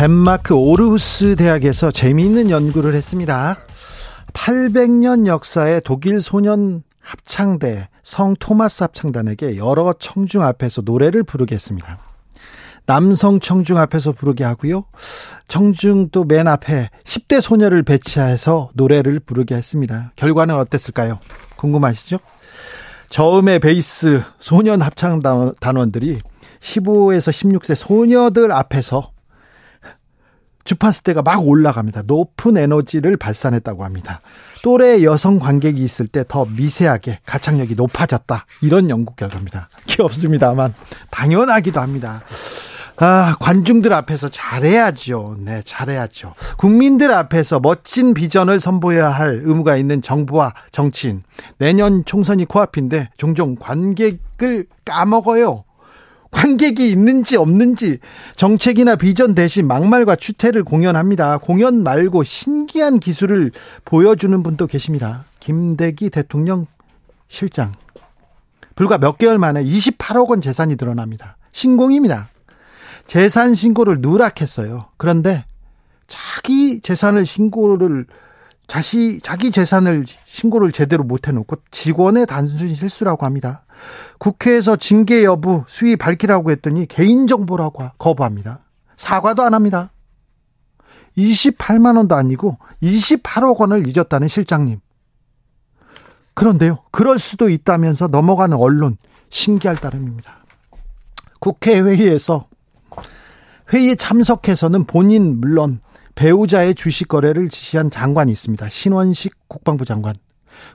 [0.00, 3.58] 덴마크 오르후스 대학에서 재미있는 연구를 했습니다.
[4.32, 11.98] 800년 역사의 독일 소년 합창대 성 토마스 합창단에게 여러 청중 앞에서 노래를 부르게 했습니다.
[12.86, 14.84] 남성 청중 앞에서 부르게 하고요.
[15.48, 20.12] 청중 또 맨 앞에 10대 소녀를 배치해서 노래를 부르게 했습니다.
[20.16, 21.18] 결과는 어땠을까요?
[21.56, 22.20] 궁금하시죠?
[23.10, 25.20] 저음의 베이스 소년 합창
[25.60, 26.20] 단원들이
[26.60, 29.09] 15에서 16세 소녀들 앞에서
[30.70, 32.02] 주파수 대가 막 올라갑니다.
[32.06, 34.20] 높은 에너지를 발산했다고 합니다.
[34.62, 38.46] 또래 여성 관객이 있을 때 더 미세하게 가창력이 높아졌다.
[38.60, 39.68] 이런 연구 결과입니다.
[39.88, 40.72] 귀엽습니다만
[41.10, 42.22] 당연하기도 합니다.
[42.98, 45.38] 아, 관중들 앞에서 잘해야죠.
[45.40, 46.34] 네, 잘해야죠.
[46.56, 51.24] 국민들 앞에서 멋진 비전을 선보여야 할 의무가 있는 정부와 정치인.
[51.58, 55.64] 내년 총선이 코앞인데 종종 관객을 까먹어요.
[56.30, 57.98] 관객이 있는지 없는지
[58.36, 61.38] 정책이나 비전 대신 막말과 추태를 공연합니다.
[61.38, 63.52] 공연 말고 신기한 기술을
[63.84, 65.24] 보여주는 분도 계십니다.
[65.40, 66.66] 김대기 대통령
[67.28, 67.72] 실장.
[68.74, 71.36] 불과 몇 개월 만에 28억 원 재산이 드러납니다.
[71.52, 72.30] 신공입니다.
[73.06, 74.86] 재산 신고를 누락했어요.
[74.96, 75.44] 그런데
[76.06, 78.06] 자기 재산을 신고를
[78.66, 83.64] 자시 자기 재산을 신고를 제대로 못 해놓고 직원의 단순 실수라고 합니다.
[84.20, 88.60] 국회에서 징계 여부 수위 밝히라고 했더니 개인정보라고 거부합니다.
[88.96, 89.90] 사과도 안 합니다.
[91.16, 94.78] 28만 원도 아니고 28억 원을 잊었다는 실장님.
[96.34, 98.98] 그런데요, 그럴 수도 있다면서 넘어가는 언론
[99.30, 100.44] 신기할 따름입니다.
[101.40, 102.46] 국회 회의에서
[103.72, 105.80] 회의에 참석해서는 본인 물론
[106.14, 108.68] 배우자의 주식 거래를 지시한 장관이 있습니다.
[108.68, 110.14] 신원식 국방부 장관.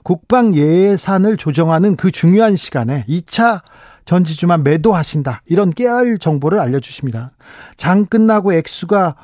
[0.02, 3.62] 국방 예산을 조정하는 그 중요한 시간에 2차
[4.04, 5.42] 전지주만 매도하신다.
[5.46, 7.32] 이런 깨알 정보를 알려주십니다.
[7.76, 9.16] 장 끝나고 액수가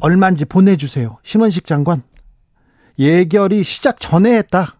[0.00, 1.18] 얼마인지 보내주세요.
[1.22, 2.02] 신원식 장관.
[2.98, 4.76] 예결이 시작 전에 했다.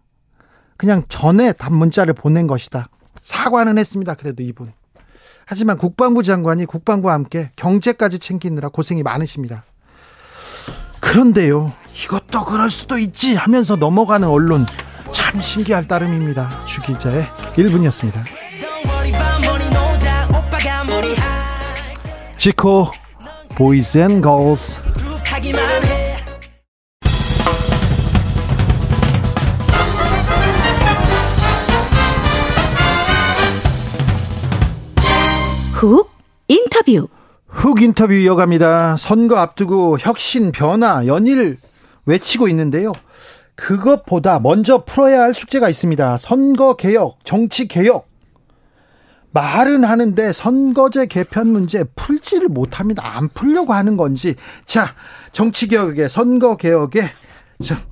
[0.77, 2.89] 그냥 전에 답문자를 보낸 것이다.
[3.21, 4.15] 사과는 했습니다.
[4.15, 4.73] 그래도 이분.
[5.45, 9.65] 하지만 국방부 장관이 국방부와 함께 경제까지 챙기느라 고생이 많으십니다.
[11.01, 11.73] 그런데요,
[12.05, 14.67] 이것도 그럴 수도 있지 하면서 넘어가는 언론
[15.31, 16.49] 참 신기할 따름입니다.
[16.65, 17.23] 주 기자의
[17.57, 18.15] 1분이었습니다.
[22.39, 22.91] 지코
[23.55, 24.81] Boys And Girls
[35.75, 36.11] 훅
[36.49, 37.09] 인터뷰
[37.49, 38.97] 훅 인터뷰 이어갑니다.
[38.97, 41.59] 선거 앞두고 혁신 변화 연일
[42.07, 42.93] 외치고 있는데요.
[43.63, 46.19] 그것보다 먼저 풀어야 할 숙제가 있습니다.
[46.19, 48.07] 선거 개혁, 정치 개혁.
[49.33, 53.17] 말은 하는데 선거제 개편 문제 풀지를 못합니다.
[53.17, 54.37] 안 풀려고 하는 건지.
[54.65, 54.87] 자,
[55.33, 57.03] 정치 개혁에 선거 개혁에
[57.65, 57.83] 자,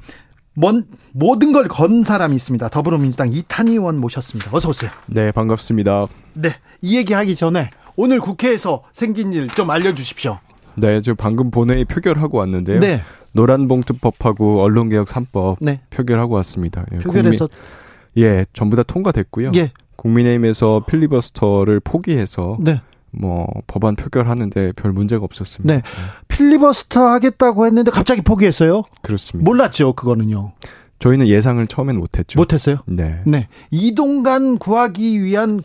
[0.54, 2.68] 뭔, 모든 걸 건 사람이 있습니다.
[2.68, 4.50] 더불어민주당 이탄희 의원 모셨습니다.
[4.52, 4.90] 어서 오세요.
[5.06, 6.06] 네, 반갑습니다.
[6.34, 6.50] 네,
[6.80, 10.38] 이 얘기 하기 전에 오늘 국회에서 생긴 일 좀 알려 주십시오.
[10.76, 12.80] 네, 저 방금 본회의 표결하고 왔는데요.
[12.80, 13.00] 네.
[13.32, 15.80] 노란봉투법하고 언론개혁 3법 네.
[15.90, 16.84] 표결하고 왔습니다.
[16.92, 19.52] 예, 표결에서 국민, 예, 전부 다 통과됐고요.
[19.56, 19.72] 예.
[19.96, 22.80] 국민의힘에서 필리버스터를 포기해서 네.
[23.10, 25.74] 뭐 법안 표결하는데 별 문제가 없었습니다.
[25.74, 25.82] 네.
[26.28, 28.82] 필리버스터 하겠다고 했는데 갑자기 포기했어요?
[29.02, 29.48] 그렇습니다.
[29.48, 30.52] 몰랐죠, 그거는요.
[30.98, 32.38] 저희는 예상을 처음엔 못했죠.
[32.38, 32.78] 못했어요?
[32.86, 33.20] 네.
[33.26, 33.48] 네.
[33.70, 35.60] 이동간 구하기 위한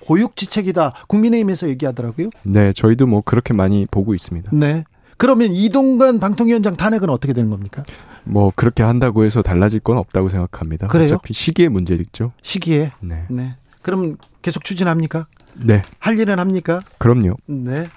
[0.00, 0.94] 고육지책이다.
[1.08, 2.30] 국민의힘에서 얘기하더라고요.
[2.42, 4.50] 네, 저희도 뭐 그렇게 많이 보고 있습니다.
[4.54, 4.84] 네.
[5.16, 7.82] 그러면 이동관 방통위원장 탄핵은 어떻게 되는 겁니까?
[8.24, 10.88] 뭐 그렇게 한다고 해서 달라질 건 없다고 생각합니다.
[10.88, 11.04] 그래요?
[11.04, 12.32] 어차피 시기의 문제겠죠.
[12.42, 12.92] 시기에.
[13.00, 13.24] 네.
[13.28, 13.56] 네.
[13.82, 15.26] 그럼 계속 추진합니까?
[15.54, 15.82] 네.
[15.98, 16.80] 할 일은 합니까?
[16.98, 17.36] 그럼요.
[17.46, 17.88] 네.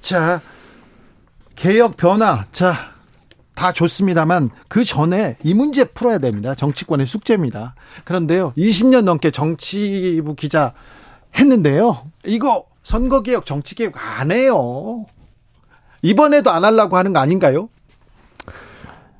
[0.00, 0.40] 자,
[1.56, 2.46] 개혁 변화.
[2.52, 2.92] 자,
[3.54, 6.54] 다 좋습니다만 그 전에 이 문제 풀어야 됩니다.
[6.54, 7.74] 정치권의 숙제입니다.
[8.04, 8.54] 그런데요.
[8.56, 10.72] 20년 넘게 정치부 기자
[11.36, 12.02] 했는데요.
[12.24, 15.06] 이거 선거개혁, 정치개혁 안 해요.
[16.02, 17.68] 이번에도 안 하려고 하는 거 아닌가요?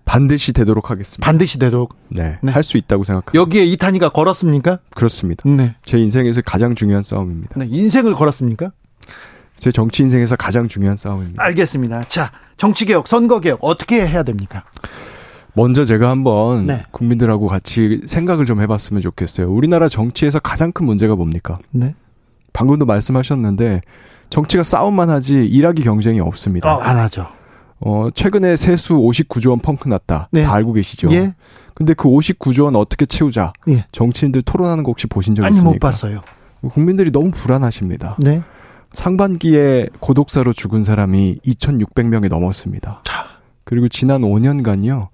[0.05, 1.25] 반드시 되도록 하겠습니다.
[1.25, 1.94] 반드시 되도록.
[2.09, 2.38] 네.
[2.43, 2.53] 네.
[2.53, 3.41] 할 수 있다고 생각합니다.
[3.41, 4.81] 여기에 이탄이가 걸었습니까?
[4.94, 5.49] 그렇습니다.
[5.49, 5.76] 네.
[5.85, 7.55] 제 인생에서 가장 중요한 싸움입니다.
[7.59, 7.67] 네.
[7.70, 8.73] 인생을 걸었습니까?
[9.59, 11.43] 제 정치 인생에서 가장 중요한 싸움입니다.
[11.43, 12.03] 알겠습니다.
[12.09, 14.64] 자, 정치개혁, 선거개혁 어떻게 해야 됩니까?
[15.54, 16.84] 먼저 제가 한번 네.
[16.90, 19.50] 국민들하고 같이 생각을 좀 해봤으면 좋겠어요.
[19.52, 21.58] 우리나라 정치에서 가장 큰 문제가 뭡니까?
[21.70, 21.94] 네.
[22.52, 23.82] 방금도 말씀하셨는데
[24.31, 26.75] 정치가 싸움만 하지 일하기 경쟁이 없습니다.
[26.75, 27.26] 어, 안 하죠.
[27.81, 30.28] 어, 최근에 세수 59조 원 펑크 났다.
[30.31, 30.44] 네.
[30.44, 31.08] 다 알고 계시죠?
[31.12, 31.34] 예.
[31.75, 33.52] 근데 그 59조 원 어떻게 채우자?
[33.69, 33.87] 예.
[33.93, 35.69] 정치인들 토론하는 거 혹시 보신 적 있습니까?
[35.69, 36.22] 아니, 못 봤어요.
[36.70, 38.16] 국민들이 너무 불안하십니다.
[38.20, 38.43] 네.
[38.94, 43.02] 상반기에 고독사로 죽은 사람이 2,600명이 넘었습니다.
[43.04, 43.25] 자.
[43.64, 45.08] 그리고 지난 5년간요.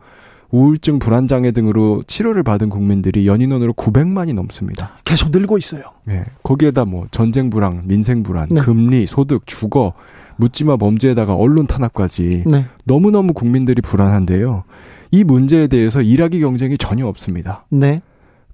[0.51, 4.93] 우울증, 불안장애 등으로 치료를 받은 국민들이 연인원으로 900만이 넘습니다.
[5.05, 5.83] 계속 늘고 있어요.
[6.05, 6.25] 네.
[6.43, 8.61] 거기에다 뭐 전쟁 불안, 민생 불안, 네.
[8.61, 9.93] 금리, 소득, 주거,
[10.37, 12.67] 묻지마 범죄에다가 언론 탄압까지 네.
[12.85, 14.65] 너무너무 국민들이 불안한데요.
[15.11, 17.67] 이 문제에 대해서 일하기 경쟁이 전혀 없습니다.
[17.71, 18.01] 네.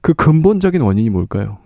[0.01, 1.59] 그 근본적인 원인이 뭘까요?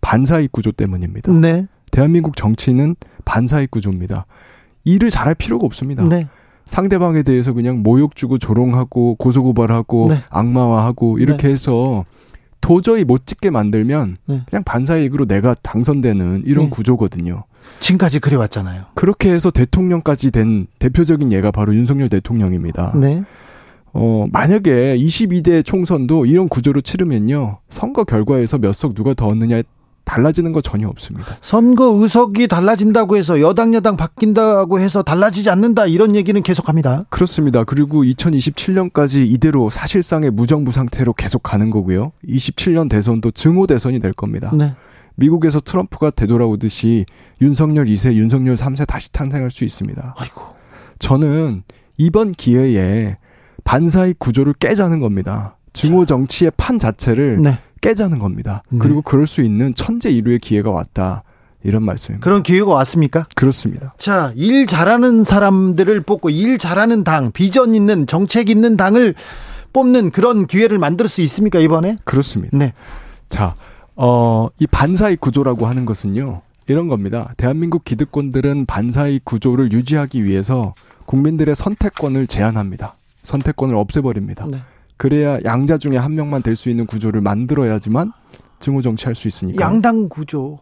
[0.00, 1.32] 반사익 구조 때문입니다.
[1.32, 1.66] 네.
[1.90, 4.24] 대한민국 정치는 반사익 구조입니다.
[4.84, 6.04] 일을 잘할 필요가 없습니다.
[6.04, 6.28] 네.
[6.66, 10.22] 상대방에 대해서 그냥 모욕 주고 조롱하고 고소고발하고 네.
[10.28, 11.52] 악마화하고 이렇게 네.
[11.52, 12.04] 해서
[12.60, 14.42] 도저히 못 찍게 만들면 네.
[14.48, 16.70] 그냥 반사이익으로 내가 당선되는 이런 네.
[16.70, 17.44] 구조거든요.
[17.80, 18.84] 지금까지 그래왔잖아요.
[18.94, 22.92] 그렇게 해서 대통령까지 된 대표적인 예가 바로 윤석열 대통령입니다.
[22.96, 23.22] 네.
[23.92, 27.58] 어, 만약에 22대 총선도 이런 구조로 치르면요.
[27.70, 29.62] 선거 결과에서 몇 석 누가 더 얻느냐에
[30.06, 31.36] 달라지는 거 전혀 없습니다.
[31.42, 37.04] 선거 의석이 달라진다고 해서 여당 여당 바뀐다고 해서 달라지지 않는다 이런 얘기는 계속합니다.
[37.10, 37.64] 그렇습니다.
[37.64, 42.12] 그리고 2027년까지 이대로 사실상의 무정부 상태로 계속 가는 거고요.
[42.26, 44.50] 27년 대선도 증오 대선이 될 겁니다.
[44.54, 44.74] 네.
[45.16, 47.04] 미국에서 트럼프가 되돌아오듯이
[47.42, 50.14] 윤석열 2세, 윤석열 3세 다시 탄생할 수 있습니다.
[50.16, 50.42] 아이고.
[51.00, 51.64] 저는
[51.98, 53.16] 이번 기회에
[53.64, 55.56] 반사익 구조를 깨자는 겁니다.
[55.72, 57.58] 증오 정치의 판 자체를 네.
[57.80, 58.62] 깨자는 겁니다.
[58.68, 58.78] 네.
[58.80, 61.22] 그리고 그럴 수 있는 천재 이루의 기회가 왔다.
[61.62, 62.22] 이런 말씀입니다.
[62.22, 63.26] 그런 기회가 왔습니까?
[63.34, 63.92] 그렇습니다.
[63.98, 69.14] 자, 일 잘하는 사람들을 뽑고 일 잘하는 당, 비전 있는 정책 있는 당을
[69.72, 71.98] 뽑는 그런 기회를 만들 수 있습니까, 이번에?
[72.04, 72.56] 그렇습니다.
[72.56, 72.72] 네.
[73.28, 73.56] 자,
[73.96, 76.42] 어, 이 반사익 구조라고 하는 것은요.
[76.68, 77.32] 이런 겁니다.
[77.36, 80.74] 대한민국 기득권들은 반사익 구조를 유지하기 위해서
[81.06, 82.96] 국민들의 선택권을 제한합니다.
[83.24, 84.46] 선택권을 없애버립니다.
[84.46, 84.58] 네.
[84.96, 88.12] 그래야 양자 중에 한 명만 될 수 있는 구조를 만들어야지만
[88.58, 89.62] 증오 정치할 수 있으니까.
[89.64, 90.58] 양당 구조.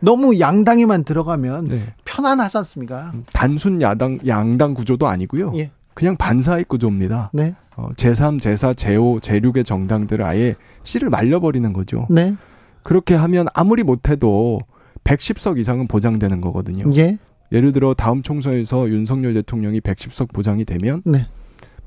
[0.00, 1.94] 너무 양당에만 들어가면 네.
[2.04, 3.12] 편안하지 않습니까?
[3.32, 5.52] 단순 야당 양당 구조도 아니고요.
[5.56, 5.70] 예.
[5.94, 7.30] 그냥 반사익 구조입니다.
[7.34, 7.54] 네.
[7.76, 12.06] 어, 제3, 제4, 제5, 제6의 정당들을 아예 씨를 말려버리는 거죠.
[12.10, 12.34] 네.
[12.82, 14.60] 그렇게 하면 아무리 못해도
[15.04, 16.90] 110석 이상은 보장되는 거거든요.
[16.96, 17.18] 예.
[17.52, 21.26] 예를 들어 다음 총선에서 윤석열 대통령이 110석 보장이 되면 네.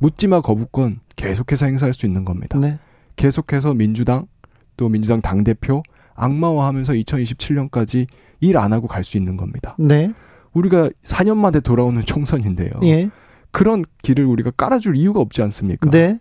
[0.04, 2.60] 묻지마 거부권 계속해서 행사할 수 있는 겁니다.
[2.60, 2.78] 네.
[3.16, 4.28] 계속해서 민주당
[4.76, 5.82] 또 민주당 당 대표
[6.16, 8.08] 악마화하면서 2027년까지
[8.42, 9.78] 일 안 하고 갈 수 있는 겁니다.
[9.80, 10.12] 네.
[10.52, 12.72] 우리가 4년 만에 돌아오는 총선인데요.
[12.84, 13.10] 예.
[13.52, 15.90] 그런 길을 우리가 깔아줄 이유가 없지 않습니까?
[15.90, 16.20] 네.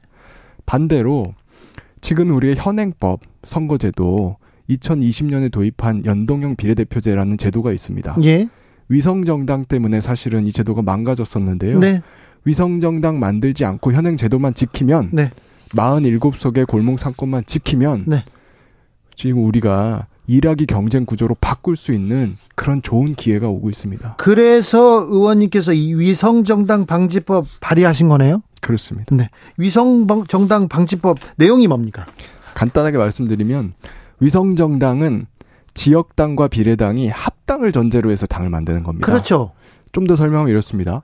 [0.65, 1.35] 반대로
[2.01, 4.37] 지금 우리의 현행법 선거제도
[4.71, 8.17] 2020년에 도입한 연동형 비례대표제라는 제도가 있습니다.
[8.23, 8.49] 예.
[8.89, 11.81] 위성정당 때문에 사실은 이 제도가 망가졌었는데요.
[11.81, 12.01] 네.
[12.45, 15.31] 위성정당 만들지 않고 현행 제도만 지키면 네.
[15.71, 18.25] 47석의 골목 상권만 지키면 네.
[19.15, 24.17] 지금 우리가 일하기 경쟁 구조로 바꿀 수 있는 그런 좋은 기회가 오고 있습니다.
[24.19, 28.43] 그래서 의원님께서 이 위성정당 방지법 발의하신 거네요?
[28.61, 29.15] 그렇습니다.
[29.15, 29.29] 네.
[29.57, 32.07] 위성정당 방지법 내용이 뭡니까?
[32.55, 33.75] 간단하게 말씀드리면
[34.21, 35.27] 위성정당은
[35.75, 39.07] 지역당과 비례당이 합당을 전제로 해서 당을 만드는 겁니다.
[39.07, 39.53] 그렇죠.
[39.93, 41.03] 좀 더 설명하면 이렇습니다.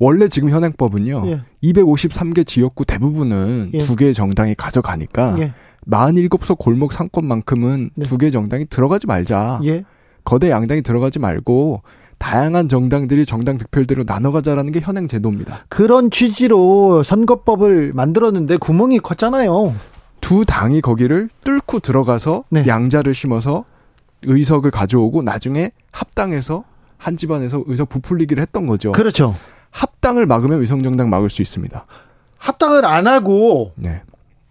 [0.00, 1.22] 원래 지금 현행법은요.
[1.26, 1.42] 예.
[1.62, 3.78] 253개 지역구 대부분은 예.
[3.80, 5.52] 두 개의 정당이 가져가니까 예.
[5.88, 8.04] 47석 골목 상권만큼은 네.
[8.06, 9.60] 두 개의 정당이 들어가지 말자.
[9.64, 9.84] 예.
[10.24, 11.82] 거대 양당이 들어가지 말고
[12.18, 15.66] 다양한 정당들이 정당 득표율대로 나눠가자라는 게 현행 제도입니다.
[15.68, 19.74] 그런 취지로 선거법을 만들었는데 구멍이 컸잖아요.
[20.20, 22.64] 두 당이 거기를 뚫고 들어가서 네.
[22.66, 23.64] 양자를 심어서
[24.22, 26.64] 의석을 가져오고 나중에 합당해서
[26.96, 28.92] 한 집안에서 의석 부풀리기를 했던 거죠.
[28.92, 29.34] 그렇죠.
[29.70, 31.86] 합당을 막으면 위성정당 막을 수 있습니다.
[32.38, 34.02] 합당을 안 하고 네.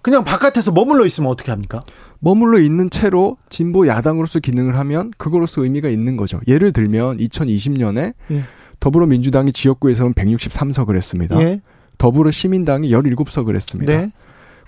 [0.02, 1.80] 그냥 바깥에서 머물러 있으면 어떻게 합니까?
[2.20, 6.40] 머물러 있는 채로 진보 야당으로서 기능을 하면 그거로서 의미가 있는 거죠.
[6.48, 8.44] 예를 들면 2020년에 예.
[8.80, 11.40] 더불어민주당이 지역구에서는 163석을 했습니다.
[11.42, 11.62] 예.
[11.98, 13.92] 더불어 시민당이 17석을 했습니다.
[13.92, 14.12] 네.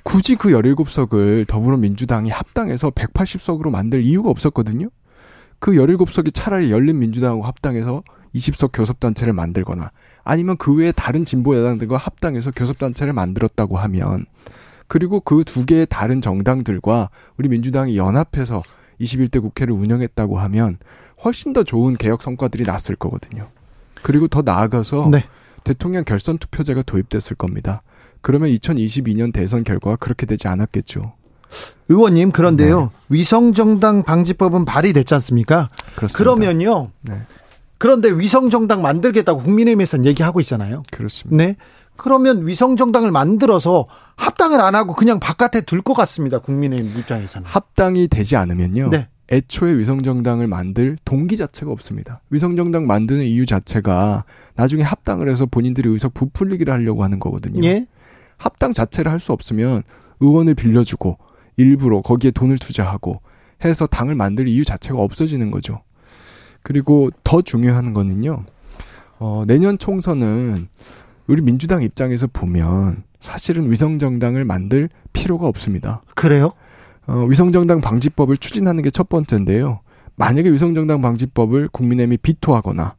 [0.04, 4.90] 굳이 그 17석을 더불어민주당이 합당해서 180석으로 만들 이유가 없었거든요.
[5.60, 8.04] 그 17석이 차라리 열린민주당하고 합당해서
[8.36, 9.92] 20석 교섭단체를 만들거나
[10.24, 14.26] 아니면 그 외에 다른 진보 여당들과 합당해서 교섭단체를 만들었다고 하면
[14.88, 18.62] 그리고 그 두 개의 다른 정당들과 우리 민주당이 연합해서
[19.00, 20.78] 21대 국회를 운영했다고 하면
[21.24, 23.48] 훨씬 더 좋은 개혁 성과들이 났을 거거든요.
[24.02, 25.26] 그리고 더 나아가서 네.
[25.64, 27.84] 대통령 결선 투표제가 도입됐을 겁니다.
[28.22, 31.14] 그러면 2022년 대선 결과가 그렇게 되지 않았겠죠.
[31.90, 32.90] 의원님 그런데요 네.
[33.10, 35.70] 위성 정당 방지법은 발의됐지 않습니까?
[35.96, 36.18] 그렇습니다.
[36.18, 36.92] 그러면요.
[37.02, 37.16] 네.
[37.82, 40.84] 그런데 위성정당 만들겠다고 국민의힘에서는 얘기하고 있잖아요.
[40.92, 41.44] 그렇습니다.
[41.44, 41.56] 네.
[41.98, 46.38] 그러면 위성정당을 만들어서 합당을 안 하고 그냥 바깥에 둘 것 같습니다.
[46.38, 47.48] 국민의힘 입장에서는.
[47.48, 48.90] 합당이 되지 않으면요.
[48.92, 49.08] 네.
[49.32, 52.22] 애초에 위성정당을 만들 동기 자체가 없습니다.
[52.30, 57.66] 위성정당 만드는 이유 자체가 나중에 합당을 해서 본인들이 의석 부풀리기를 하려고 하는 거거든요.
[57.68, 57.88] 예?
[58.38, 59.82] 합당 자체를 할 수 없으면
[60.20, 61.18] 의원을 빌려주고
[61.58, 63.22] 일부러 거기에 돈을 투자하고
[63.66, 65.82] 해서 당을 만들 이유 자체가 없어지는 거죠.
[66.64, 68.44] 그리고 더 중요한 거는요.
[69.20, 70.68] 어, 내년 총선은
[71.28, 76.02] 우리 민주당 입장에서 보면 사실은 위성정당을 만들 필요가 없습니다.
[76.16, 76.52] 그래요?
[77.08, 79.80] 어, 위성정당 방지법을 추진하는 게 첫 번째인데요.
[80.16, 82.96] 만약에 위성정당 방지법을 국민의힘이 비토하거나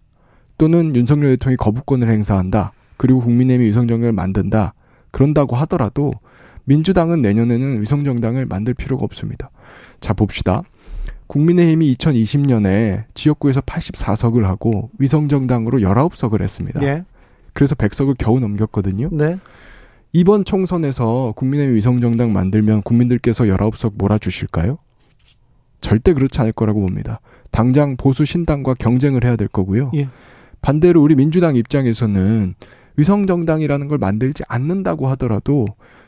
[0.59, 2.73] 또는 윤석열 대통령이 거부권을 행사한다.
[2.97, 4.75] 그리고 국민의힘이 위성정당을 만든다.
[5.11, 6.13] 그런다고 하더라도
[6.65, 9.51] 민주당은 내년에는 위성정당을 만들 필요가 없습니다.
[10.01, 10.63] 자, 봅시다.
[11.33, 16.83] 국민의힘이 2020년에 지역구에서 84석을 하고 위성정당으로 19석을 했습니다.
[16.83, 17.05] 예.
[17.55, 19.09] 그래서 100석을 겨우 넘겼거든요.
[19.13, 19.39] 네.
[20.13, 24.77] 이번 총선에서 국민의힘 위성정당 만들면 국민들께서 19석 몰아주실까요?
[25.81, 27.21] 절대 그렇지 않을 거라고 봅니다.
[27.51, 29.91] 당장 보수 신당과 경쟁을 해야 될 거고요.
[29.95, 30.11] 예.
[30.61, 32.55] 반대로 우리 민주당 입장에서는
[32.99, 35.65] 위성정당이라는 걸 만들지 않는다고 하더라도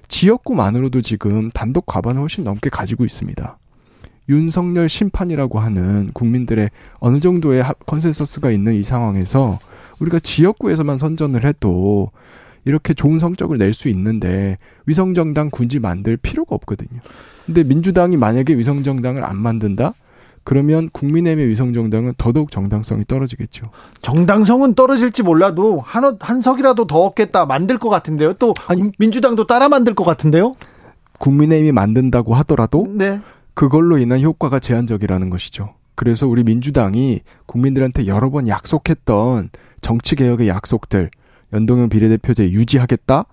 [0.07, 3.57] 지역구만으로도 지금 단독 과반을 훨씬 넘게 가지고 있습니다.
[4.29, 9.59] 윤석열 심판이라고 하는 국민들의 어느 정도의 컨센서스가 있는 이 상황에서
[9.99, 12.11] 우리가 지역구에서만 선전을 해도
[12.65, 17.01] 이렇게 좋은 성적을 낼 수 있는데 위성정당 군지 만들 필요가 없거든요.
[17.45, 19.93] 근데 민주당이 만약에 위성정당을 안 만든다?
[20.45, 23.71] 그러면 국민의힘의 위성정당은 더더욱 정당성이 떨어지겠죠.
[24.03, 28.35] 정당성은 떨어질지 몰라도 한, 한 석이라도 더 얻겠다 만들 것 같은데요.
[28.35, 30.55] 또 아니, 민주당도 따라 만들 것 같은데요.
[31.19, 33.21] 국민의힘이 만든다고 하더라도 네.
[33.55, 35.75] 그걸로 인한 효과가 제한적이라는 것이죠.
[35.95, 41.11] 그래서 우리 민주당이 국민들한테 여러 번 약속했던 정치개혁의 약속들,
[41.53, 43.27] 연동형 비례대표제 유지하겠다,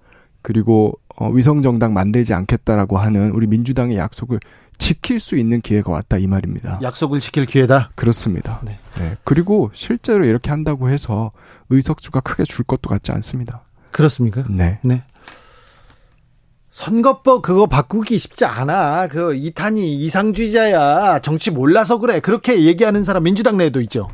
[0.44, 4.40] 그리고 어, 위성정당 만들지 않겠다라고 하는 우리 민주당의 약속을
[4.78, 6.80] 지킬 수 있는 기회가 왔다 이 말입니다.
[6.82, 7.92] 약속을 지킬 기회다.
[7.96, 8.62] 그렇습니다.
[8.64, 8.78] 네.
[8.98, 9.16] 네.
[9.24, 11.32] 그리고 실제로 이렇게 한다고 해서
[11.70, 13.64] 의석수가 크게 줄 것도 같지 않습니다.
[13.92, 14.44] 그렇습니까?
[14.50, 14.80] 네.
[14.84, 15.04] 네.
[16.82, 19.08] 선거법 그거 바꾸기 쉽지 않아.
[19.08, 21.20] 그 이탄이 이상주의자야.
[21.20, 22.20] 정치 몰라서 그래.
[22.20, 24.10] 그렇게 얘기하는 사람 민주당 내에도 있죠.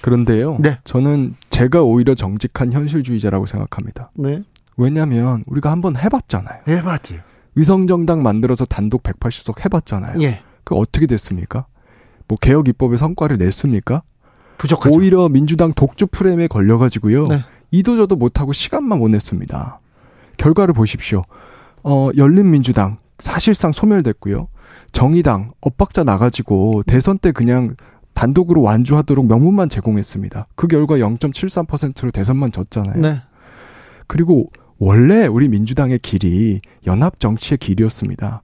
[0.00, 0.56] 그런데요.
[0.58, 0.76] 네.
[0.82, 4.10] 저는 제가 오히려 정직한 현실주의자라고 생각합니다.
[4.14, 4.42] 네.
[4.76, 6.62] 왜냐하면 우리가 한번 해봤잖아요.
[6.66, 7.20] 해봤지.
[7.54, 10.20] 위성정당 만들어서 단독 180석 해봤잖아요.
[10.22, 10.42] 예.
[10.64, 11.66] 그 어떻게 됐습니까?
[12.26, 14.02] 뭐 개혁 입법의 성과를 냈습니까?
[14.58, 14.96] 부족하죠.
[14.96, 17.26] 오히려 민주당 독주 프레임에 걸려가지고요.
[17.28, 17.44] 네.
[17.70, 19.78] 이도저도 못하고 시간만 못 냈습니다.
[20.38, 21.22] 결과를 보십시오.
[21.82, 24.48] 어, 열린민주당 사실상 소멸됐고요.
[24.92, 27.76] 정의당 엇박자 나가지고 대선 때 그냥
[28.14, 30.48] 단독으로 완주하도록 명분만 제공했습니다.
[30.54, 33.00] 그 결과 0.73%로 대선만 졌잖아요.
[33.00, 33.22] 네.
[34.06, 38.42] 그리고 원래 우리 민주당의 길이 연합 정치의 길이었습니다.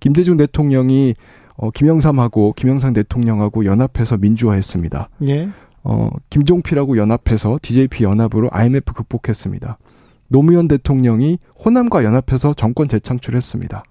[0.00, 1.14] 김대중 대통령이
[1.56, 5.08] 어, 김영삼하고 김영삼 대통령하고 연합해서 민주화했습니다.
[5.28, 5.48] 예.
[5.84, 9.78] 어, 김종필하고 연합해서 DJP 연합으로 IMF 극복했습니다.
[10.28, 13.82] 노무현 대통령이 호남과 연합해서 정권 재창출했습니다.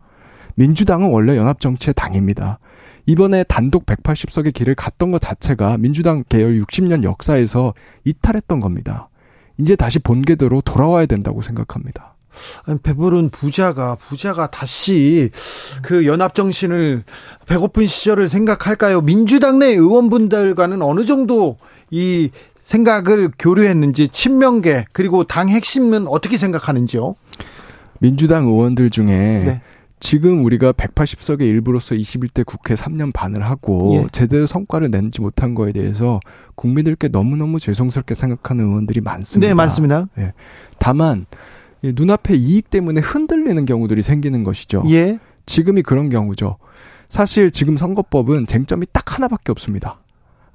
[0.55, 2.59] 민주당은 원래 연합 정치의 당입니다.
[3.05, 7.73] 이번에 단독 180석의 길을 갔던 것 자체가 민주당 계열 60년 역사에서
[8.03, 9.09] 이탈했던 겁니다.
[9.57, 12.15] 이제 다시 본궤대로 돌아와야 된다고 생각합니다.
[12.65, 15.29] 아니, 배부른 부자가 부자가 다시
[15.81, 17.03] 그 연합 정신을
[17.45, 19.01] 배고픈 시절을 생각할까요?
[19.01, 21.57] 민주당 내 의원분들과는 어느 정도
[21.91, 22.29] 이
[22.65, 27.15] 생각을 교류했는지 친명계 그리고 당 핵심은 어떻게 생각하는지요?
[27.99, 29.61] 민주당 의원들 중에 네.
[29.99, 34.07] 지금 우리가 180석의 일부로서 21대 국회 3년 반을 하고 예.
[34.11, 36.19] 제대로 성과를 내지 못한 거에 대해서
[36.55, 39.47] 국민들께 너무너무 죄송스럽게 생각하는 의원들이 많습니다.
[39.47, 40.07] 네, 많습니다.
[40.17, 40.33] 예.
[40.79, 41.25] 다만
[41.81, 44.83] 눈앞에 이익 때문에 흔들리는 경우들이 생기는 것이죠.
[44.89, 45.19] 예.
[45.45, 46.57] 지금이 그런 경우죠.
[47.09, 49.99] 사실 지금 선거법은 쟁점이 딱 하나밖에 없습니다.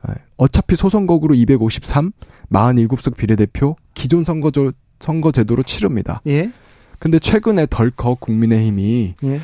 [0.08, 0.14] 예.
[0.36, 2.12] 어차피 소선거구로 253,
[2.52, 6.20] 47석 비례대표 기존 선거조, 선거제도로 치릅니다.
[6.26, 6.52] 예.
[6.98, 9.40] 근데 최근에 덜컥 국민의힘이 예.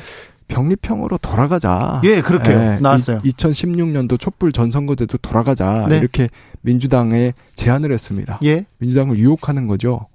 [0.47, 2.01] 병립형으로 돌아가자.
[2.05, 3.17] 예, 그렇게 예, 나왔어요.
[3.19, 5.87] 2016년도 촛불 전선거제도 돌아가자.
[5.89, 5.97] 네.
[5.97, 6.29] 이렇게
[6.61, 8.39] 민주당에 제안을 했습니다.
[8.43, 8.65] 예.
[8.77, 10.07] 민주당을 유혹하는 거죠.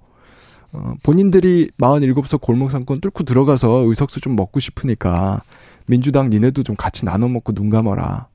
[0.71, 5.41] 어, 본인들이 47석 골목 상권 뚫고 들어가서 의석수 좀 먹고 싶으니까
[5.85, 8.27] 민주당 니네도 좀 같이 나눠 먹고 눈 감아라.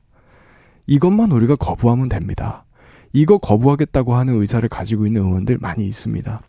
[0.88, 2.64] 이것만 우리가 거부하면 됩니다.
[3.12, 6.40] 이거 거부하겠다고 하는 의사를 가지고 있는 의원들 많이 있습니다.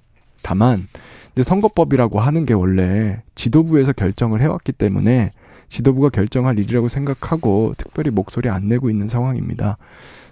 [0.41, 0.87] 다만
[1.33, 5.31] 이제 선거법이라고 하는 게 원래 지도부에서 결정을 해왔기 때문에
[5.67, 9.77] 지도부가 결정할 일이라고 생각하고 특별히 목소리 안 내고 있는 상황입니다.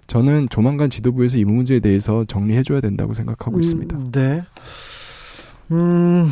[0.08, 3.98] 저는 조만간 지도부에서 이 문제에 대해서 정리해줘야 된다고 생각하고 음, 있습니다.
[4.14, 4.44] 네.
[5.72, 6.32] 음,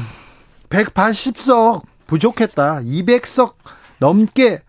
[0.70, 2.82] 180석 부족했다.
[2.82, 3.54] 200석
[4.00, 4.62] 넘게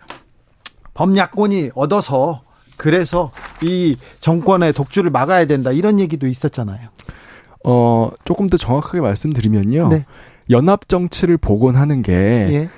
[0.95, 2.46] 범야권이 얻어서
[2.77, 5.73] 그래서 이 정권의 독주를 막아야 된다.
[5.73, 6.89] 이런 얘기도 있었잖아요.
[7.65, 9.89] 어, 조금 더 정확하게 말씀드리면요.
[9.89, 10.05] 네.
[10.51, 12.69] 연합 정치를 복원하는 게 예.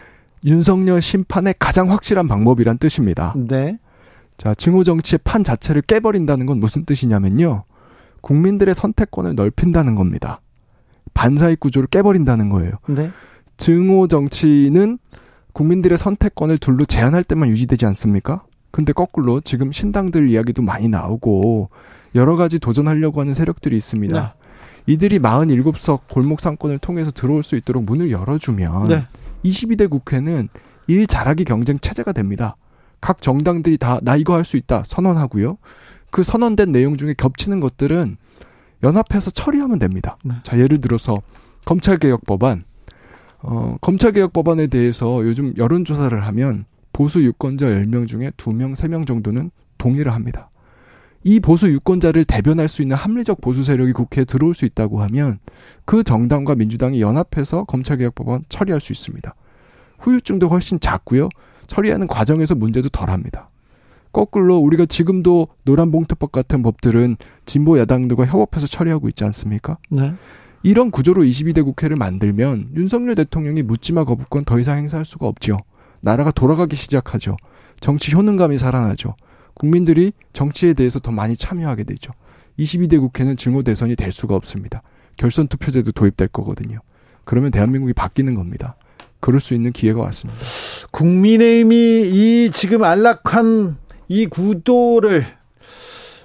[0.45, 3.35] 윤석열 심판의 가장 확실한 방법이란 뜻입니다.
[3.37, 3.79] 네.
[4.39, 7.65] 자, 증오 정치의 판 자체를 깨버린다는 건 무슨 뜻이냐면요.
[8.21, 10.41] 국민들의 선택권을 넓힌다는 겁니다.
[11.13, 12.73] 반사익 구조를 깨버린다는 거예요.
[12.87, 13.11] 네.
[13.57, 14.99] 증오 정치는
[15.53, 18.45] 국민들의 선택권을 둘로 제한할 때만 유지되지 않습니까?
[18.71, 21.71] 근데 거꾸로 지금 신당들 이야기도 많이 나오고
[22.15, 24.21] 여러 가지 도전하려고 하는 세력들이 있습니다.
[24.21, 24.93] 네.
[24.93, 29.07] 이들이 47석 골목 상권을 통해서 들어올 수 있도록 문을 열어주면 네.
[29.45, 30.49] 22대 국회는
[30.87, 32.57] 일 잘하기 경쟁 체제가 됩니다.
[33.01, 35.59] 각 정당들이 다 나 이거 할 수 있다 선언하고요.
[36.11, 38.17] 그 선언된 내용 중에 겹치는 것들은
[38.83, 40.17] 연합해서 처리하면 됩니다.
[40.25, 40.35] 네.
[40.43, 41.17] 자, 예를 들어서
[41.67, 42.65] 검찰개혁 법안.
[43.41, 46.65] 어, 검찰개혁 법안에 대해서 요즘 여론조사를 하면
[46.99, 50.51] 보수 유권자 10명 중에 2명, 3명 정도는 동의를 합니다.
[51.23, 55.39] 이 보수 유권자를 대변할 수 있는 합리적 보수 세력이 국회에 들어올 수 있다고 하면
[55.85, 59.33] 그 정당과 민주당이 연합해서 검찰개혁 법안 처리할 수 있습니다.
[60.01, 61.29] 후유증도 훨씬 작고요.
[61.69, 63.49] 처리하는 과정에서 문제도 덜합니다.
[64.11, 69.79] 거꾸로 우리가 지금도 노란봉투법 같은 법들은 진보 야당들과 협업해서 처리하고 있지 않습니까?
[69.89, 70.15] 네.
[70.65, 75.59] 이런 구조로 22대 국회를 만들면 윤석열 대통령이 묻지마 거부권 더 이상 행사할 수가 없죠.
[76.01, 77.37] 나라가 돌아가기 시작하죠.
[77.81, 79.15] 정치 효능감이 살아나죠.
[79.55, 82.13] 국민들이 정치에 대해서 더 많이 참여하게 되죠.
[82.59, 84.83] 22대 국회는 증오 대선이 될 수가 없습니다.
[85.17, 86.79] 결선 투표제도 도입될 거거든요.
[87.25, 88.77] 그러면 대한민국이 바뀌는 겁니다.
[89.21, 90.41] 그럴 수 있는 기회가 왔습니다.
[90.93, 93.77] 국민의힘이 이 지금 안락한
[94.09, 95.25] 이 구도를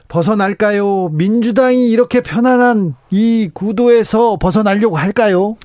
[0.07, 1.09] 벗어날까요?
[1.09, 5.57] 민주당이 이렇게 편안한 이 구도에서 벗어나려고 할까요?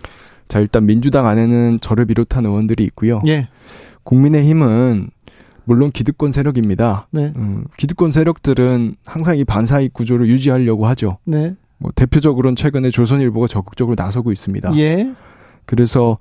[0.49, 3.23] 자, 일단 민주당 안에는 저를 비롯한 의원들이 있고요.
[3.27, 3.49] 예.
[4.09, 5.11] 국민의힘은
[5.65, 7.09] 물론 기득권 세력입니다.
[7.11, 7.33] 네.
[7.37, 11.19] 음, 기득권 세력들은 항상 이 반사익 구조를 유지하려고 하죠.
[11.25, 11.55] 네.
[11.79, 14.77] 뭐 대표적으로는 최근에 조선일보가 적극적으로 나서고 있습니다.
[14.77, 15.13] 예.
[15.67, 16.19] 그래서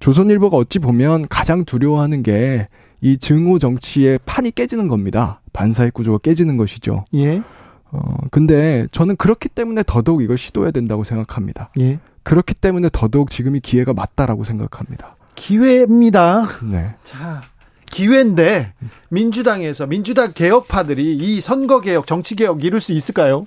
[0.00, 2.68] 조선일보가 어찌 보면 가장 두려워하는 게
[3.00, 5.40] 이 증오 정치의 판이 깨지는 겁니다.
[5.52, 7.04] 반사익 구조가 깨지는 것이죠.
[7.14, 7.42] 예.
[7.90, 11.70] 어, 근데 저는 그렇기 때문에 더더욱 이걸 시도해야 된다고 생각합니다.
[11.80, 12.00] 예.
[12.22, 15.16] 그렇기 때문에 더더욱 지금이 기회가 맞다라고 생각합니다.
[15.38, 16.46] 기회입니다.
[16.70, 16.94] 네.
[17.04, 17.42] 자,
[17.86, 18.72] 기회인데
[19.08, 23.46] 민주당에서 민주당 개혁파들이 이 선거 개혁, 정치 개혁 이룰 수 있을까요?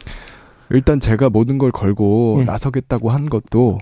[0.70, 2.46] 일단 제가 모든 걸 걸고 네.
[2.46, 3.78] 나서겠다고 한 것도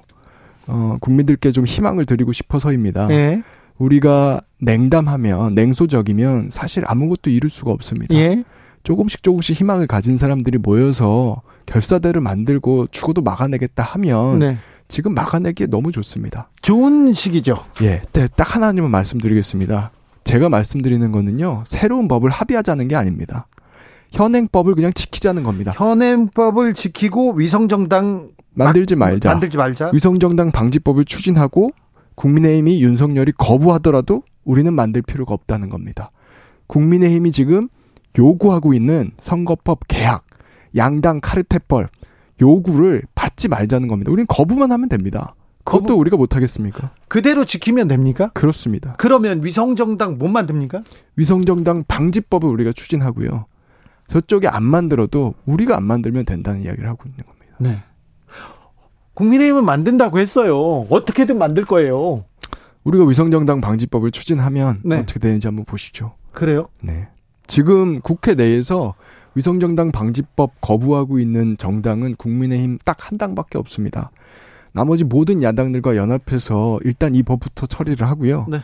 [0.67, 3.07] 어, 국민들께 좀 희망을 드리고 싶어서입니다.
[3.07, 3.43] 네.
[3.77, 8.13] 우리가 냉담하면 냉소적이면 사실 아무것도 이룰 수가 없습니다.
[8.15, 8.43] 예.
[8.83, 14.57] 조금씩 조금씩 희망을 가진 사람들이 모여서 결사대를 만들고 죽어도 막아내겠다 하면 네.
[14.89, 16.49] 지금 막아내기에 너무 좋습니다.
[16.61, 17.63] 좋은 시기죠.
[17.83, 19.91] 예, 네, 딱 하나님은 말씀드리겠습니다.
[20.25, 23.47] 제가 말씀드리는 거는요, 새로운 법을 합의하자는 게 아닙니다.
[24.11, 25.71] 현행법을 그냥 지키자는 겁니다.
[25.75, 29.29] 현행법을 지키고 위성정당 만들지 말자.
[29.29, 29.91] 만들지 말자.
[29.93, 31.69] 위성정당 방지법을 추진하고
[32.15, 36.11] 국민의힘이 윤석열이 거부하더라도 우리는 만들 필요가 없다는 겁니다.
[36.67, 37.69] 국민의힘이 지금
[38.17, 40.25] 요구하고 있는 선거법 개혁,
[40.75, 41.87] 양당 카르텔법
[42.41, 43.03] 요구를
[43.39, 44.11] 받지 말자는 겁니다.
[44.11, 45.33] 우리는 거부만 하면 됩니다.
[45.63, 45.99] 그것도 거부...
[46.01, 46.91] 우리가 못하겠습니까?
[47.07, 48.29] 그대로 지키면 됩니까?
[48.33, 48.95] 그렇습니다.
[48.97, 50.83] 그러면 위성정당 못 만듭니까?
[51.15, 53.45] 위성정당 방지법을 우리가 추진하고요.
[54.07, 57.55] 저쪽이 안 만들어도 우리가 안 만들면 된다는 이야기를 하고 있는 겁니다.
[57.59, 57.83] 네.
[59.13, 60.85] 국민의힘은 만든다고 했어요.
[60.89, 62.25] 어떻게든 만들 거예요.
[62.83, 64.97] 우리가 위성정당 방지법을 추진하면 네.
[64.97, 66.15] 어떻게 되는지 한번 보시죠.
[66.31, 66.67] 그래요?
[66.81, 67.07] 네.
[67.47, 68.95] 지금 국회 내에서
[69.39, 74.11] 위성정당 방지법 거부하고 있는 정당은 국민의힘 딱 한 당밖에 없습니다.
[74.73, 78.45] 나머지 모든 야당들과 연합해서 일단 이 법부터 처리를 하고요.
[78.49, 78.59] 네.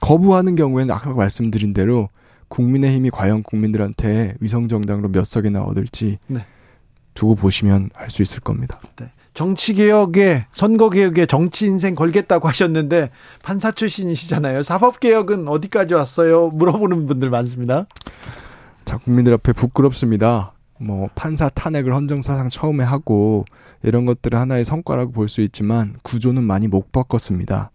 [0.00, 2.08] 거부하는 경우에는 아까 말씀드린 대로
[2.48, 6.46] 국민의힘이 과연 국민들한테 위성정당으로 몇 석이나 얻을지 네.
[7.12, 8.80] 두고 보시면 알 수 있을 겁니다.
[8.96, 9.10] 네.
[9.34, 13.10] 정치개혁에, 선거개혁에 정치 인생 걸겠다고 하셨는데,
[13.42, 14.62] 판사 출신이시잖아요.
[14.64, 16.48] 사법개혁은 어디까지 왔어요?
[16.48, 17.86] 물어보는 분들 많습니다.
[18.88, 20.54] 자, 국민들 앞에 부끄럽습니다.
[20.78, 23.44] 뭐, 판사 탄핵을 헌정사상 처음에 하고,
[23.82, 27.70] 이런 것들을 하나의 성과라고 볼 수 있지만, 구조는 많이 못 바꿨습니다.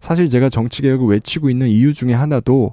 [0.00, 2.72] 사실 제가 정치개혁을 외치고 있는 이유 중에 하나도,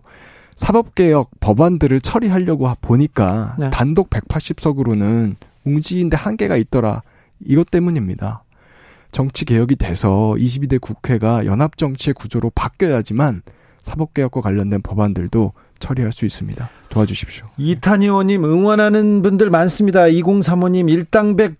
[0.55, 3.69] 사법개혁 법안들을 처리하려고 보니까, 네.
[3.69, 7.01] 단독 180석으로는 웅지인데 한계가 있더라.
[7.45, 8.45] 이것 때문입니다.
[9.11, 13.41] 정치 개혁이 돼서 22대 국회가 연합 정치의 구조로 바뀌어야지만
[13.81, 15.51] 사법개혁과 관련된 법안들도
[15.83, 16.69] 처리할 수 있습니다.
[16.89, 17.45] 도와주십시오.
[17.57, 20.05] 이탄 의원님 응원하는 분들 많습니다.
[20.05, 21.55] 2035님 일당백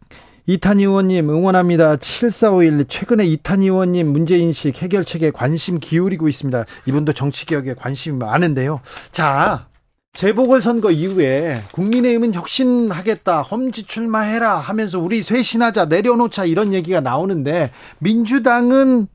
[0.45, 1.97] 이탄 의원님 응원합니다.
[1.97, 6.65] 7451 최근에 이탄 의원님 문제 인식 해결책에 관심 기울이고 있습니다.
[6.87, 8.79] 이분도 정치 개혁에 관심이 많은데요.
[9.11, 9.67] 자
[10.13, 19.07] 재보궐선거 이후에 국민의힘은 혁신하겠다, 험지 출마해라 하면서 우리 쇄신하자, 내려놓자 이런 얘기가 나오는데 민주당은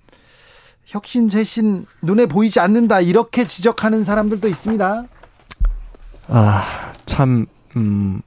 [0.88, 5.04] 혁신 쇄신 눈에 보이지 않는다 이렇게 지적하는 사람들도 있습니다.
[6.28, 7.44] 아, 참
[7.76, 8.22] 음,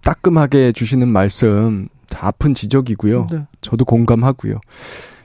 [0.00, 3.26] 따끔하게 주시는 말씀 아픈 지적이고요.
[3.30, 3.46] 네.
[3.60, 4.60] 저도 공감하고요.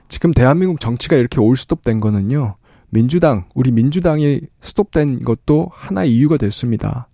[0.10, 2.56] 지금 대한민국 정치가 이렇게 올 스톱된 거는요.
[2.90, 7.08] 민주당, 우리 민주당이 스톱된 것도 하나의 이유가 됐습니다.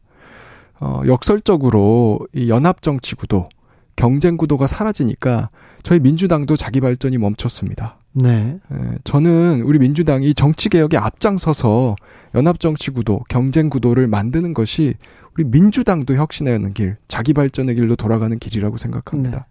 [0.79, 3.47] 어, 역설적으로 이 연합 정치 구도,
[3.95, 5.51] 경쟁 구도가 사라지니까
[5.83, 7.99] 저희 민주당도 자기 발전이 멈췄습니다.
[8.15, 8.59] 네.
[8.71, 11.95] 에, 저는 우리 민주당이 정치 개혁에 앞장서서
[12.33, 14.95] 연합 정치 구도, 경쟁 구도를 만드는 것이
[15.35, 19.37] 우리 민주당도 혁신하는 길, 자기 발전의 길로 돌아가는 길이라고 생각합니다.
[19.39, 19.43] 네.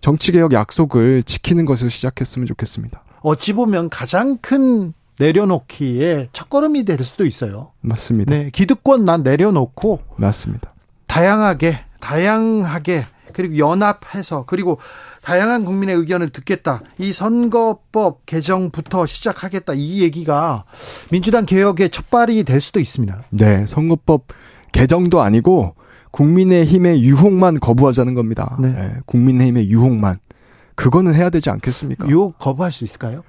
[0.00, 3.02] 정치 개혁 약속을 지키는 것을 시작했으면 좋겠습니다.
[3.22, 7.72] 어찌 보면 가장 큰 내려놓기에 첫걸음이 될 수도 있어요.
[7.80, 8.30] 맞습니다.
[8.30, 10.74] 네, 기득권 난 내려놓고 맞습니다.
[11.06, 14.78] 다양하게 다양하게 그리고 연합해서 그리고
[15.26, 16.82] 다양한 국민의 의견을 듣겠다.
[16.98, 19.72] 이 선거법 개정부터 시작하겠다.
[19.74, 20.62] 이 얘기가
[21.10, 23.24] 민주당 개혁의 첫발이 될 수도 있습니다.
[23.30, 24.26] 네, 선거법
[24.70, 25.74] 개정도 아니고
[26.12, 28.56] 국민의힘의 유혹만 거부하자는 겁니다.
[28.60, 28.68] 네.
[28.68, 30.18] 네, 국민의힘의 유혹만.
[30.76, 32.06] 그거는 해야 되지 않겠습니까?
[32.06, 33.24] 유혹 거부할 수 있을까요?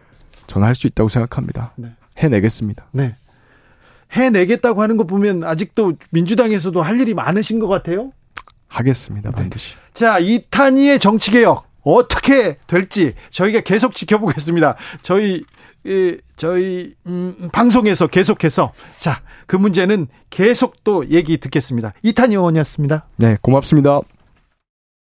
[0.46, 1.74] 저는 할 수 있다고 생각합니다.
[1.78, 1.90] 네.
[2.20, 2.86] 해내겠습니다.
[2.92, 3.16] 네.
[4.12, 8.12] 해내겠다고 하는 거 보면 아직도 민주당에서도 할 일이 많으신 것 같아요?
[8.68, 9.32] 하겠습니다.
[9.32, 9.36] 네.
[9.36, 9.74] 반드시.
[9.74, 9.80] 네.
[9.96, 11.67] 자, 이탄희의 정치개혁.
[11.96, 14.76] 어떻게 될지 저희가 계속 지켜보겠습니다.
[15.02, 15.44] 저희
[15.86, 21.94] 예, 저희 음, 방송에서 계속해서 자 그 문제는 계속 또 얘기 듣겠습니다.
[22.04, 23.08] 이탄희 의원이었습니다.
[23.16, 24.02] 네, 고맙습니다.